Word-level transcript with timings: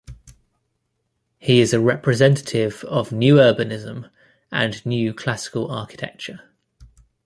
He 1.37 1.59
is 1.61 1.73
a 1.75 1.79
representative 1.79 2.83
of 2.85 3.11
New 3.11 3.35
Urbanism 3.35 4.09
and 4.51 4.83
New 4.83 5.13
Classical 5.13 5.69
Architecture. 5.69 6.39